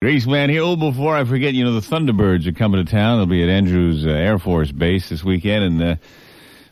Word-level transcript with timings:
Greaseman 0.00 0.48
here. 0.48 0.62
Oh, 0.62 0.76
before 0.76 1.16
I 1.16 1.24
forget, 1.24 1.54
you 1.54 1.64
know, 1.64 1.72
the 1.72 1.80
Thunderbirds 1.80 2.46
are 2.46 2.52
coming 2.52 2.86
to 2.86 2.88
town. 2.88 3.18
They'll 3.18 3.26
be 3.26 3.42
at 3.42 3.48
Andrews 3.48 4.06
uh, 4.06 4.10
Air 4.10 4.38
Force 4.38 4.70
Base 4.70 5.08
this 5.08 5.24
weekend, 5.24 5.64
and 5.64 5.82
uh, 5.82 5.96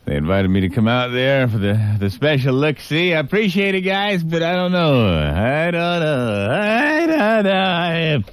they 0.05 0.15
invited 0.15 0.47
me 0.47 0.61
to 0.61 0.69
come 0.69 0.87
out 0.87 1.11
there 1.11 1.49
for 1.49 1.57
the, 1.57 1.97
the 1.99 2.09
special 2.09 2.53
look 2.53 2.79
see. 2.79 3.13
I 3.13 3.19
appreciate 3.19 3.75
it, 3.75 3.81
guys, 3.81 4.23
but 4.23 4.41
I 4.41 4.55
don't 4.55 4.71
know. 4.71 5.09
I 5.09 5.71
don't 5.71 5.99
know. 5.99 6.47
I 6.49 7.05
don't 7.05 7.43
know. 7.43 7.51
I, 7.51 8.23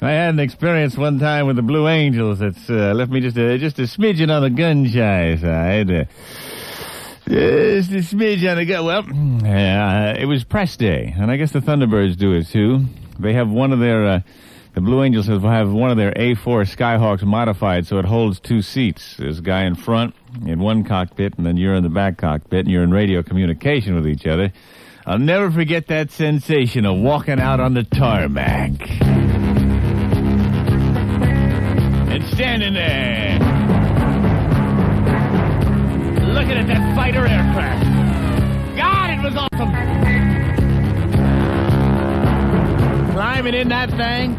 I 0.00 0.10
had 0.12 0.34
an 0.34 0.38
experience 0.38 0.96
one 0.96 1.18
time 1.18 1.48
with 1.48 1.56
the 1.56 1.62
Blue 1.62 1.88
Angels 1.88 2.38
that's 2.38 2.70
uh, 2.70 2.92
left 2.94 3.10
me 3.10 3.18
just 3.18 3.36
a, 3.36 3.58
just 3.58 3.80
a 3.80 3.82
smidgen 3.82 4.32
on 4.32 4.42
the 4.42 4.50
gun 4.50 4.86
shy 4.86 5.34
side. 5.38 5.90
Uh, 5.90 6.04
just 7.28 7.90
a 7.90 8.14
smidge 8.14 8.48
on 8.48 8.58
the 8.58 8.64
gun. 8.64 8.84
Well, 8.84 10.16
it 10.16 10.26
was 10.26 10.44
press 10.44 10.76
day, 10.76 11.12
and 11.18 11.32
I 11.32 11.36
guess 11.36 11.50
the 11.50 11.58
Thunderbirds 11.58 12.16
do 12.16 12.34
it 12.34 12.46
too. 12.46 12.84
They 13.18 13.32
have 13.34 13.48
one 13.48 13.72
of 13.72 13.78
their, 13.78 14.06
uh, 14.06 14.20
the 14.74 14.80
Blue 14.80 15.02
Angels 15.02 15.26
have, 15.26 15.42
one 15.72 15.90
of 15.90 15.96
their 15.96 16.12
A4 16.12 16.64
Skyhawks 16.64 17.22
modified 17.22 17.86
so 17.86 17.98
it 17.98 18.04
holds 18.04 18.40
two 18.40 18.62
seats. 18.62 19.16
There's 19.18 19.38
a 19.38 19.42
guy 19.42 19.64
in 19.64 19.74
front 19.74 20.14
in 20.44 20.58
one 20.58 20.84
cockpit, 20.84 21.36
and 21.36 21.46
then 21.46 21.56
you're 21.56 21.74
in 21.74 21.82
the 21.82 21.88
back 21.88 22.18
cockpit, 22.18 22.60
and 22.60 22.70
you're 22.70 22.82
in 22.82 22.90
radio 22.90 23.22
communication 23.22 23.94
with 23.94 24.06
each 24.06 24.26
other. 24.26 24.52
I'll 25.06 25.18
never 25.18 25.52
forget 25.52 25.86
that 25.86 26.10
sensation 26.10 26.84
of 26.84 26.98
walking 26.98 27.38
out 27.38 27.60
on 27.60 27.74
the 27.74 27.84
tarmac. 27.84 28.72
And 32.10 32.24
standing 32.34 32.74
there. 32.74 33.38
Looking 36.34 36.58
at 36.58 36.66
that 36.66 36.96
fighter 36.96 37.24
aircraft. 37.24 37.84
God, 38.76 39.10
it 39.10 39.22
was 39.22 39.36
awesome. 39.36 40.25
Climbing 43.16 43.54
in 43.54 43.68
that 43.70 43.88
thing. 43.88 44.36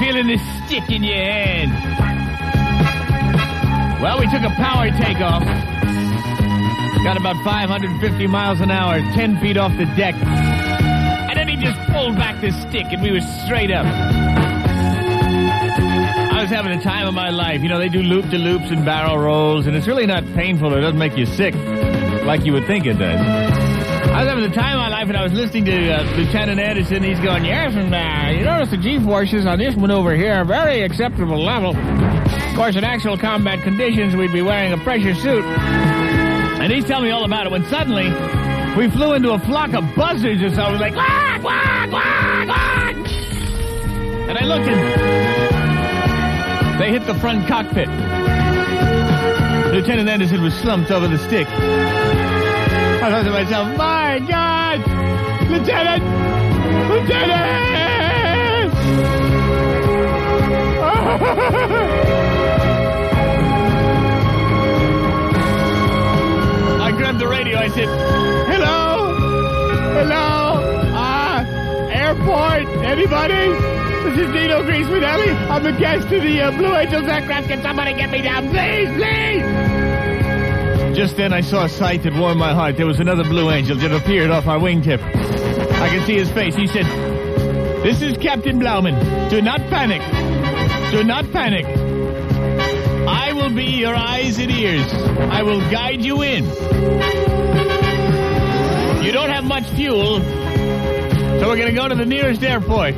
Feeling 0.00 0.26
the 0.26 0.38
stick 0.64 0.88
in 0.88 1.04
your 1.04 1.14
hand. 1.14 1.70
Well, 4.00 4.18
we 4.18 4.24
took 4.24 4.40
a 4.40 4.54
power 4.56 4.88
takeoff. 4.92 5.44
Got 7.04 7.18
about 7.18 7.36
550 7.44 8.26
miles 8.26 8.62
an 8.62 8.70
hour, 8.70 9.00
10 9.00 9.38
feet 9.38 9.58
off 9.58 9.76
the 9.76 9.84
deck. 9.96 10.14
And 10.14 11.38
then 11.38 11.46
he 11.46 11.56
just 11.56 11.78
pulled 11.92 12.16
back 12.16 12.40
the 12.40 12.52
stick 12.52 12.86
and 12.88 13.02
we 13.02 13.12
were 13.12 13.20
straight 13.44 13.70
up. 13.70 13.84
I 16.24 16.40
was 16.40 16.48
having 16.48 16.74
the 16.74 16.82
time 16.82 17.06
of 17.06 17.12
my 17.12 17.28
life. 17.28 17.60
You 17.60 17.68
know, 17.68 17.78
they 17.78 17.90
do 17.90 18.02
loop 18.02 18.30
to 18.30 18.38
loops 18.38 18.70
and 18.70 18.82
barrel 18.82 19.18
rolls, 19.18 19.66
and 19.66 19.76
it's 19.76 19.86
really 19.86 20.06
not 20.06 20.24
painful. 20.32 20.72
It 20.72 20.80
doesn't 20.80 20.98
make 20.98 21.18
you 21.18 21.26
sick 21.26 21.54
like 22.24 22.46
you 22.46 22.54
would 22.54 22.66
think 22.66 22.86
it 22.86 22.94
does. 22.94 23.65
I 24.08 24.20
was 24.20 24.28
having 24.28 24.48
the 24.48 24.54
time 24.54 24.76
of 24.76 24.80
my 24.80 24.88
life, 24.88 25.08
and 25.08 25.16
I 25.16 25.22
was 25.22 25.32
listening 25.32 25.64
to 25.66 25.92
uh, 25.92 26.02
Lieutenant 26.16 26.60
Anderson. 26.60 27.02
He's 27.02 27.18
going, 27.20 27.44
yes, 27.44 27.74
and 27.74 27.94
uh, 27.94 28.38
you 28.38 28.44
notice 28.44 28.70
the 28.70 28.76
G-forces 28.76 29.46
on 29.46 29.58
this 29.58 29.74
one 29.74 29.90
over 29.90 30.14
here 30.14 30.32
are 30.32 30.44
very 30.44 30.82
acceptable 30.82 31.42
level. 31.42 31.76
Of 31.76 32.56
course, 32.56 32.76
in 32.76 32.84
actual 32.84 33.18
combat 33.18 33.62
conditions, 33.62 34.16
we'd 34.16 34.32
be 34.32 34.42
wearing 34.42 34.72
a 34.72 34.78
pressure 34.78 35.14
suit. 35.14 35.44
And 35.44 36.72
he's 36.72 36.84
telling 36.84 37.04
me 37.04 37.10
all 37.10 37.24
about 37.24 37.46
it 37.46 37.52
when 37.52 37.64
suddenly 37.66 38.08
we 38.76 38.88
flew 38.90 39.12
into 39.12 39.32
a 39.32 39.38
flock 39.40 39.74
of 39.74 39.84
buzzards 39.94 40.42
or 40.42 40.50
something, 40.54 40.80
like, 40.80 40.94
quack, 40.94 41.42
quack, 41.42 41.90
quack, 41.90 42.46
quack. 42.46 42.96
And 44.28 44.38
I 44.38 44.44
looked 44.44 44.66
and 44.66 44.80
they 46.80 46.90
hit 46.90 47.06
the 47.06 47.14
front 47.16 47.46
cockpit. 47.46 47.88
Lieutenant 49.72 50.08
Anderson 50.08 50.42
was 50.42 50.54
slumped 50.54 50.90
over 50.90 51.06
the 51.06 51.18
stick. 51.18 51.46
I 53.06 53.08
thought 53.08 53.22
to 53.22 53.30
myself, 53.30 53.76
my 53.78 54.18
God! 54.18 54.80
Lieutenant! 55.48 56.02
Lieutenant! 56.90 58.74
I 66.82 66.90
grabbed 66.96 67.20
the 67.20 67.28
radio. 67.28 67.58
I 67.58 67.68
said, 67.68 67.86
hello? 68.50 69.14
Hello? 69.94 70.90
Ah, 70.96 71.46
airport? 71.88 72.66
Anybody? 72.84 73.52
This 74.02 74.26
is 74.26 74.32
Dino 74.32 74.64
Greasemanelli. 74.64 75.48
I'm 75.48 75.64
a 75.64 75.78
guest 75.78 76.08
to 76.08 76.18
the 76.18 76.40
uh, 76.40 76.50
Blue 76.50 76.74
Angels 76.74 77.06
aircraft. 77.06 77.46
Can 77.46 77.62
somebody 77.62 77.94
get 77.94 78.10
me 78.10 78.20
down, 78.20 78.48
please, 78.50 78.88
please? 78.96 79.85
Just 80.96 81.18
then 81.18 81.34
I 81.34 81.42
saw 81.42 81.66
a 81.66 81.68
sight 81.68 82.04
that 82.04 82.14
warmed 82.14 82.38
my 82.38 82.54
heart. 82.54 82.78
There 82.78 82.86
was 82.86 83.00
another 83.00 83.22
Blue 83.22 83.50
Angel 83.50 83.76
that 83.76 83.92
appeared 83.92 84.30
off 84.30 84.46
our 84.46 84.58
wingtip. 84.58 84.98
I 85.02 85.90
could 85.90 86.06
see 86.06 86.14
his 86.14 86.30
face. 86.30 86.54
He 86.54 86.66
said, 86.66 86.86
This 87.82 88.00
is 88.00 88.16
Captain 88.16 88.58
Blauman. 88.58 89.28
Do 89.28 89.42
not 89.42 89.60
panic. 89.68 90.00
Do 90.90 91.04
not 91.04 91.30
panic. 91.32 91.66
I 93.06 93.34
will 93.34 93.50
be 93.50 93.64
your 93.64 93.94
eyes 93.94 94.38
and 94.38 94.50
ears. 94.50 94.90
I 94.90 95.42
will 95.42 95.60
guide 95.70 96.00
you 96.00 96.22
in. 96.22 96.44
You 99.04 99.12
don't 99.12 99.28
have 99.28 99.44
much 99.44 99.68
fuel, 99.72 100.20
so 100.20 101.46
we're 101.46 101.56
going 101.56 101.68
to 101.68 101.72
go 101.74 101.88
to 101.88 101.94
the 101.94 102.06
nearest 102.06 102.42
airport. 102.42 102.94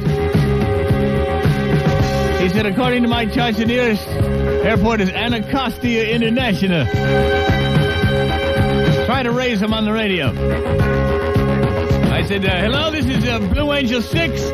He 2.41 2.49
said, 2.49 2.65
according 2.65 3.03
to 3.03 3.09
my 3.09 3.27
charts, 3.27 3.59
the 3.59 3.67
nearest 3.67 4.07
airport 4.07 5.01
is 5.01 5.11
Anacostia 5.11 6.09
International. 6.15 6.87
Try 9.07 9.23
to 9.23 9.31
raise 9.31 9.61
him 9.63 9.73
on 9.73 9.85
the 9.85 9.93
radio. 9.93 10.29
I 12.13 12.25
said, 12.27 12.45
uh, 12.45 12.51
hello, 12.59 12.91
this 12.91 13.07
is 13.07 13.25
uh, 13.29 13.39
Blue 13.39 13.73
Angel 13.73 14.03
6, 14.03 14.51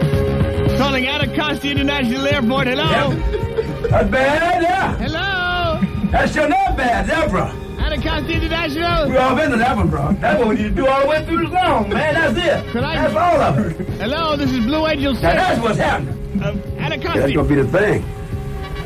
calling 0.79 1.07
Anacostia 1.07 1.71
International 1.71 2.27
Airport. 2.27 2.67
Hello? 2.67 2.85
Yep. 2.85 3.91
That's 3.91 4.11
bad, 4.11 4.63
yeah. 4.63 4.97
Hello? 4.99 6.11
That's 6.11 6.33
sure 6.35 6.49
not 6.49 6.77
bad, 6.77 7.07
Zebra. 7.07 7.47
Anacostia 7.79 8.37
International? 8.37 9.09
We 9.09 9.17
all 9.17 9.35
been 9.35 9.51
to 9.51 9.57
that 9.57 9.77
one, 9.77 9.89
bro. 9.89 10.13
That's 10.21 10.39
what 10.39 10.49
we 10.49 10.55
need 10.57 10.63
to 10.65 10.71
do 10.71 10.87
all 10.87 11.01
the 11.03 11.09
way 11.09 11.25
through 11.25 11.47
the 11.49 11.51
song, 11.61 11.89
man. 11.89 12.15
That's 12.35 12.39
it. 12.67 12.71
Could 12.71 12.85
I- 12.85 12.95
That's 12.97 13.15
all 13.15 13.41
of 13.41 13.59
it. 13.81 13.89
Hello, 13.99 14.37
this 14.37 14.51
is 14.53 14.59
Blue 14.65 14.87
Angel 14.87 15.15
6. 15.15 15.23
Now, 15.23 15.35
that's 15.35 15.61
what's 15.61 15.79
happening. 15.79 16.15
Uh, 16.43 16.53
That's 16.53 16.77
Anacostia. 16.79 17.35
gonna 17.35 17.49
be 17.49 17.55
the 17.57 17.69
thing. 17.69 18.05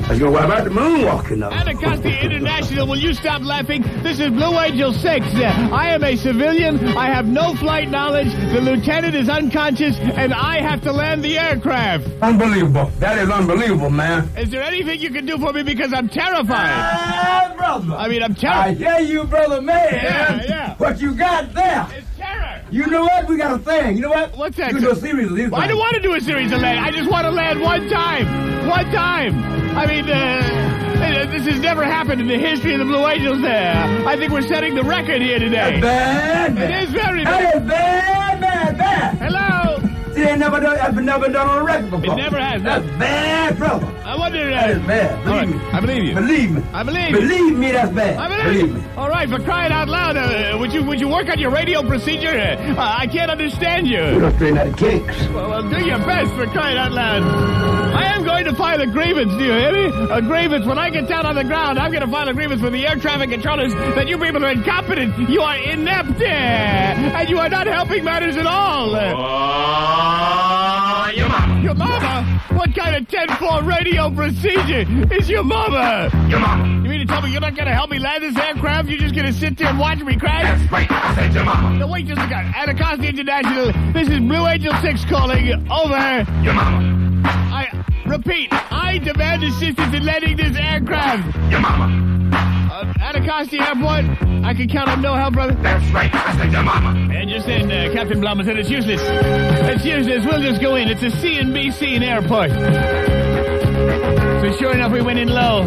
That's 0.09 0.21
gonna 0.21 0.31
what 0.33 0.45
about 0.47 0.65
the 0.65 0.71
moonwalking 0.71 1.41
though? 1.41 1.51
Anacostia 1.51 2.21
International, 2.23 2.87
will 2.87 2.97
you 2.99 3.13
stop 3.13 3.43
laughing? 3.43 3.83
This 4.03 4.19
is 4.19 4.31
Blue 4.31 4.59
Angel 4.59 4.91
6. 4.91 5.05
Uh, 5.05 5.69
I 5.71 5.91
am 5.91 6.03
a 6.03 6.17
civilian. 6.17 6.79
I 6.97 7.13
have 7.13 7.27
no 7.27 7.55
flight 7.57 7.91
knowledge. 7.91 8.33
The 8.33 8.61
lieutenant 8.63 9.15
is 9.15 9.29
unconscious, 9.29 9.97
and 9.99 10.33
I 10.33 10.63
have 10.63 10.81
to 10.85 10.93
land 10.93 11.23
the 11.23 11.39
aircraft. 11.39 12.07
Unbelievable. 12.23 12.91
That 13.01 13.19
is 13.19 13.29
unbelievable, 13.29 13.91
man. 13.91 14.31
Is 14.39 14.51
there 14.51 14.63
anything 14.63 14.99
you 14.99 15.11
can 15.11 15.27
do 15.27 15.37
for 15.37 15.53
me 15.53 15.63
because 15.63 15.93
I'm 15.93 16.09
terrified? 16.09 16.71
Ah, 16.73 17.55
brother. 17.55 17.95
I 17.95 18.09
mean, 18.09 18.23
I'm 18.23 18.33
I 18.33 18.35
terrified. 18.35 18.77
hear 18.79 18.99
you, 19.01 19.25
brother 19.25 19.61
man. 19.61 19.93
Yeah, 19.93 20.43
yeah. 20.49 20.75
What 20.79 21.03
you 21.03 21.15
got 21.15 21.53
there? 21.53 21.87
It's 21.95 22.07
terror. 22.17 22.63
You 22.71 22.87
know 22.87 23.03
what? 23.03 23.29
We 23.29 23.37
got 23.37 23.53
a 23.53 23.63
thing. 23.63 23.97
You 23.97 24.03
know 24.05 24.11
what? 24.11 24.35
What's 24.39 24.57
that? 24.57 24.73
You 24.73 24.79
can 24.79 24.85
do 24.85 24.91
a 24.93 24.97
series 24.97 25.31
of 25.31 25.37
these. 25.37 25.53
I 25.53 25.67
don't 25.67 25.79
want 25.79 25.97
to 25.97 26.01
do 26.01 26.15
a 26.15 26.21
series 26.23 26.51
of 26.51 26.63
land. 26.63 26.81
I 26.81 26.91
just 26.93 27.11
want 27.11 27.25
to 27.27 27.31
land 27.31 27.61
one 27.61 27.91
time. 27.91 28.48
One 28.69 28.84
time. 28.93 29.43
I 29.77 29.87
mean, 29.87 30.09
uh, 30.11 31.27
this 31.33 31.47
has 31.47 31.61
never 31.61 31.84
happened 31.84 32.21
in 32.21 32.27
the 32.29 32.37
history 32.39 32.75
of 32.75 32.81
the 32.81 32.84
Blue 32.84 33.06
Angels 33.06 33.41
there. 33.41 33.75
I 34.06 34.17
think 34.17 34.31
we're 34.33 34.43
setting 34.43 34.75
the 34.75 34.83
record 34.83 35.23
here 35.23 35.39
today. 35.39 35.81
Bad, 35.81 36.53
It 36.53 36.55
bad. 36.56 36.83
is 36.84 36.91
very 36.91 37.25
bad. 37.25 37.67
Bad, 37.67 38.41
bad, 38.41 38.77
bad. 38.79 39.19
Hello. 39.19 39.68
See, 40.38 40.44
they 40.44 40.50
never 40.50 40.60
done, 40.60 40.76
that's 40.76 40.97
never 40.97 41.28
done 41.28 41.49
on 41.49 41.59
a 41.59 41.65
record 41.65 41.91
before. 41.91 42.15
It 42.15 42.16
never 42.16 42.38
has, 42.38 42.62
no. 42.62 42.81
That's 42.81 42.99
bad, 42.99 43.59
brother. 43.59 43.87
I 44.04 44.16
wonder. 44.16 44.50
That 44.50 44.71
is 44.71 44.78
Uh, 44.78 44.87
bad. 44.87 45.25
Believe 45.25 45.37
right, 45.37 45.49
me. 45.49 45.60
I 45.72 45.81
believe 45.81 46.04
you. 46.04 46.15
Believe 46.15 46.50
me. 46.53 46.62
I 46.72 46.82
believe 46.82 47.10
you. 47.10 47.16
Believe 47.21 47.56
me, 47.59 47.72
that's 47.72 47.93
bad. 47.93 48.16
I 48.19 48.28
believe, 48.28 48.44
Believe 48.44 48.75
me. 48.75 48.81
you. 48.81 48.87
All 48.97 49.09
right, 49.09 49.28
for 49.28 49.38
crying 49.41 49.72
out 49.72 49.88
loud, 49.88 50.16
uh, 50.16 50.56
would 50.59 50.72
you 50.72 50.82
would 50.84 51.00
you 51.00 51.09
work 51.09 51.28
on 51.28 51.38
your 51.38 51.50
radio 51.50 51.82
procedure? 51.82 52.31
Uh, 52.38 52.75
I 52.99 53.06
can't 53.06 53.31
understand 53.31 53.87
We 53.87 53.93
you. 53.94 54.21
don't 54.21 54.34
straighten 54.37 54.59
out 54.59 54.66
the 54.66 54.72
kinks. 54.76 55.28
Well, 55.28 55.50
well, 55.50 55.62
do 55.69 55.84
your 55.84 55.99
best 55.99 56.32
for 56.34 56.47
crying 56.47 56.79
out 56.79 56.93
loud. 56.93 57.23
I 57.23 58.05
am 58.14 58.25
going 58.25 58.44
to 58.46 58.55
file 58.55 58.81
a 58.81 58.87
grievance. 58.87 59.32
Do 59.34 59.44
you 59.44 59.52
hear 59.52 59.73
me? 59.73 59.87
A 60.11 60.23
grievance. 60.23 60.64
When 60.67 60.79
I 60.79 60.88
get 60.91 61.08
down 61.08 61.26
on 61.26 61.34
the 61.34 61.44
ground, 61.44 61.79
I'm 61.79 61.91
going 61.91 62.05
to 62.05 62.11
file 62.11 62.29
a 62.29 62.34
grievance 62.34 62.62
with 62.62 62.73
the 62.73 62.87
air 62.87 62.96
traffic 62.96 63.31
controllers 63.31 63.75
that 63.75 64.08
you 64.08 64.17
people 64.19 64.44
are 64.44 64.50
incompetent. 64.50 65.29
You 65.29 65.43
are 65.43 65.56
inept, 65.56 66.20
and 66.23 67.29
you 67.29 67.38
are 67.38 67.49
not 67.49 67.67
helping 67.67 68.05
matters 68.05 68.37
at 68.37 68.46
all. 68.46 68.94
Your 71.17 71.29
mama. 71.29 71.63
Your 71.63 71.75
mama? 71.75 72.43
What 72.53 72.75
kind 72.75 72.97
of 72.97 73.09
10-4 73.09 73.67
radio 73.67 74.11
procedure 74.11 74.85
is 75.15 75.29
your 75.29 75.43
mama? 75.43 76.11
Your 76.29 76.41
mama. 76.41 76.83
You 76.83 76.89
mean 76.89 77.01
to 77.01 77.07
tell 77.07 77.23
me 77.23 77.31
you're 77.31 77.41
not 77.41 77.55
going 77.55 77.67
to 77.69 77.75
help 77.75 77.91
me 77.91 77.99
land 77.99 78.23
this 78.23 78.37
aircraft? 78.37 78.89
You're 78.89 78.99
just 78.99 79.15
going 79.15 79.27
to 79.27 79.33
sit 79.33 79.57
there 79.59 79.69
and 79.69 79.79
watch 79.79 80.01
me 80.01 80.17
crash? 80.17 80.45
That's 80.59 80.73
right. 80.73 80.91
I 80.91 81.15
said 81.15 81.35
your 81.35 81.45
mama. 81.45 81.79
No, 81.79 81.87
wait 81.89 82.07
just 82.07 82.21
a 82.21 82.25
second. 82.29 82.55
Anacostia 82.55 83.09
International, 83.09 83.73
this 83.93 84.09
is 84.09 84.19
Blue 84.21 84.47
Angel 84.47 84.75
6 84.83 85.05
calling. 85.07 85.39
Over. 85.71 86.27
Your 86.43 86.55
mama. 86.55 87.23
I 87.25 87.85
repeat, 88.07 88.49
I 88.53 88.99
demand 88.99 89.45
assistance 89.45 89.95
in 89.95 90.05
landing 90.05 90.37
this 90.37 90.57
aircraft. 90.57 91.37
Your 91.51 91.61
mama. 91.61 92.05
Uh, 92.71 92.93
Anacostia 93.01 93.63
Airport. 93.63 94.05
I 94.45 94.55
can 94.55 94.69
count 94.69 94.89
on 94.89 95.03
no 95.03 95.15
help, 95.15 95.35
brother. 95.35 95.55
That's 95.63 95.85
right. 95.93 96.13
Listen 96.13 96.53
to 96.53 96.63
mama. 96.63 97.13
And 97.13 97.29
just 97.29 97.47
then, 97.47 97.71
uh, 97.71 97.93
Captain 97.93 98.21
Blum 98.21 98.43
said 98.45 98.57
it's 98.59 98.71
useless. 98.71 99.01
It's 99.03 99.85
useless. 99.85 99.98
We'll 100.25 100.43
just 100.43 100.61
go 100.61 100.75
in. 100.76 100.88
It's 100.88 101.03
a 101.03 101.11
CNBC 101.11 101.94
in 101.94 102.03
airport. 102.03 102.50
So 104.43 104.59
sure 104.59 104.73
enough, 104.73 104.93
we 104.93 105.00
went 105.03 105.19
in 105.19 105.29
low. 105.29 105.62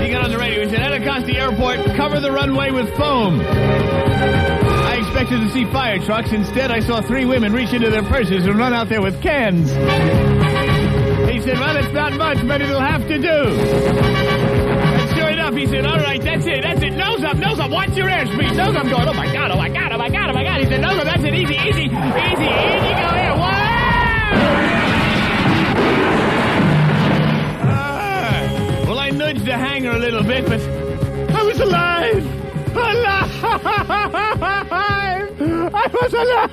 He 0.00 0.10
got 0.10 0.24
on 0.24 0.30
the 0.30 0.38
radio. 0.38 0.64
He 0.64 0.70
said, 0.70 0.80
Anacostia 0.80 1.40
Airport, 1.40 1.84
cover 1.96 2.20
the 2.20 2.30
runway 2.32 2.70
with 2.70 2.88
foam. 2.96 3.40
I 3.40 4.96
expected 4.98 5.40
to 5.40 5.50
see 5.50 5.64
fire 5.66 5.98
trucks. 5.98 6.32
Instead, 6.32 6.70
I 6.70 6.80
saw 6.80 7.00
three 7.00 7.24
women 7.24 7.52
reach 7.52 7.72
into 7.72 7.90
their 7.90 8.02
purses 8.04 8.46
and 8.46 8.56
run 8.58 8.72
out 8.72 8.88
there 8.88 9.02
with 9.02 9.20
cans. 9.22 9.70
He 11.30 11.40
said, 11.40 11.58
well, 11.58 11.76
it's 11.76 11.92
not 11.92 12.12
much, 12.14 12.46
but 12.46 12.60
it'll 12.60 12.80
have 12.80 13.06
to 13.08 13.18
do. 13.18 14.51
Nose 17.38 17.58
up, 17.58 17.70
watch 17.70 17.90
your 17.96 18.08
airspeed. 18.08 18.56
Nose 18.56 18.74
up, 18.76 18.84
going, 18.84 19.08
oh 19.08 19.12
my 19.14 19.32
God, 19.32 19.50
oh 19.50 19.56
my 19.56 19.68
God, 19.68 19.92
oh 19.92 19.98
my 19.98 20.08
God, 20.08 20.30
oh 20.30 20.32
my 20.32 20.44
God. 20.44 20.60
He 20.60 20.66
said, 20.66 20.80
nose 20.80 20.98
up, 20.98 21.04
that's 21.04 21.22
it, 21.22 21.34
easy, 21.34 21.54
easy, 21.54 21.84
easy, 21.84 21.86
easy, 21.86 21.88
go 21.88 21.94
here. 23.16 23.34
Wow! 23.36 24.32
Ah. 27.64 28.84
Well, 28.86 28.98
I 28.98 29.10
nudged 29.10 29.44
the 29.44 29.56
hangar 29.56 29.92
a 29.92 29.98
little 29.98 30.22
bit, 30.22 30.46
but 30.46 30.60
I 30.60 31.42
was 31.42 31.58
alive! 31.60 32.24
Alive! 32.74 33.30
I 35.74 35.86
was 35.92 36.12
alive! 36.14 36.52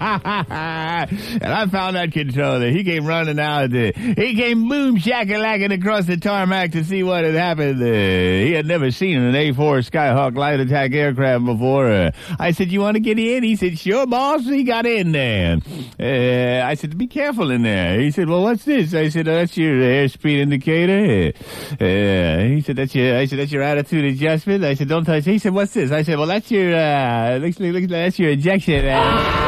and 0.48 1.44
I 1.44 1.66
found 1.66 1.96
that 1.96 2.12
controller. 2.12 2.70
He 2.70 2.84
came 2.84 3.06
running 3.06 3.38
out 3.38 3.70
there. 3.70 3.92
He 3.94 4.34
came 4.34 4.68
boom 4.68 4.96
shackalacking 4.98 5.72
across 5.78 6.06
the 6.06 6.16
tarmac 6.16 6.72
to 6.72 6.84
see 6.84 7.02
what 7.02 7.24
had 7.24 7.34
happened. 7.34 7.82
Uh, 7.82 7.86
he 7.86 8.52
had 8.52 8.66
never 8.66 8.90
seen 8.90 9.18
an 9.18 9.34
A4 9.34 9.88
Skyhawk 9.88 10.36
light 10.36 10.60
attack 10.60 10.92
aircraft 10.92 11.44
before. 11.44 11.86
Uh, 11.90 12.10
I 12.38 12.52
said, 12.52 12.70
you 12.70 12.80
want 12.80 12.94
to 12.96 13.00
get 13.00 13.18
in? 13.18 13.42
He 13.42 13.56
said, 13.56 13.78
sure, 13.78 14.06
boss. 14.06 14.44
He 14.44 14.64
got 14.64 14.86
in 14.86 15.12
there. 15.12 15.58
Uh, 15.98 16.66
I 16.66 16.74
said, 16.74 16.96
be 16.96 17.06
careful 17.06 17.50
in 17.50 17.62
there. 17.62 18.00
He 18.00 18.10
said, 18.10 18.28
well, 18.28 18.42
what's 18.42 18.64
this? 18.64 18.94
I 18.94 19.08
said, 19.08 19.28
oh, 19.28 19.34
that's 19.34 19.56
your 19.56 19.74
airspeed 19.74 20.38
indicator. 20.40 21.32
Uh, 21.80 22.44
he 22.48 22.60
said, 22.60 22.76
that's 22.76 22.94
your, 22.94 23.16
I 23.16 23.26
said, 23.26 23.38
that's 23.38 23.52
your 23.52 23.62
attitude 23.62 24.04
adjustment. 24.04 24.64
I 24.64 24.74
said, 24.74 24.88
don't 24.88 25.04
touch. 25.04 25.24
He 25.24 25.38
said, 25.38 25.52
what's 25.54 25.74
this? 25.74 25.90
I 25.90 26.02
said, 26.02 26.18
well, 26.18 26.26
that's 26.26 26.50
your, 26.50 26.74
uh, 26.74 27.36
looks, 27.38 27.58
looks, 27.58 27.86
that's 27.88 28.18
your 28.18 28.30
ejection. 28.30 29.39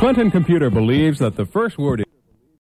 Clinton 0.00 0.30
Computer 0.30 0.70
believes 0.70 1.18
that 1.18 1.36
the 1.36 1.44
first 1.44 1.76
word 1.76 2.02